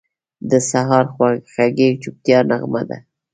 [0.69, 2.97] سهار د خوږې چوپتیا نغمه ده.